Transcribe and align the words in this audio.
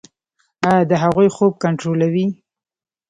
ایا 0.69 0.83
د 0.89 0.93
هغوی 1.03 1.27
خوب 1.35 1.53
کنټرولوئ؟ 1.63 2.27